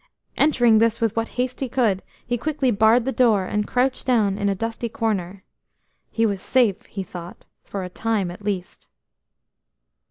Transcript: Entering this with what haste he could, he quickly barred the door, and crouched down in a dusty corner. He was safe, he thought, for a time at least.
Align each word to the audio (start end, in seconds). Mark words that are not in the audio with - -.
Entering 0.35 0.79
this 0.79 0.99
with 0.99 1.15
what 1.15 1.27
haste 1.37 1.59
he 1.59 1.69
could, 1.69 2.01
he 2.25 2.35
quickly 2.35 2.71
barred 2.71 3.05
the 3.05 3.11
door, 3.11 3.45
and 3.45 3.67
crouched 3.67 4.03
down 4.07 4.35
in 4.35 4.49
a 4.49 4.55
dusty 4.55 4.89
corner. 4.89 5.43
He 6.09 6.25
was 6.25 6.41
safe, 6.41 6.87
he 6.87 7.03
thought, 7.03 7.45
for 7.63 7.83
a 7.83 7.87
time 7.89 8.31
at 8.31 8.41
least. 8.43 8.87